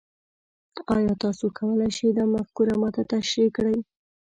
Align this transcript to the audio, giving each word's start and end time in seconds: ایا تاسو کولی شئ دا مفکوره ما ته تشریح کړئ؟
ایا 0.95 1.13
تاسو 1.23 1.45
کولی 1.57 1.89
شئ 1.97 2.09
دا 2.17 2.23
مفکوره 2.33 2.75
ما 2.81 2.89
ته 2.95 3.01
تشریح 3.13 3.49
کړئ؟ 3.55 3.77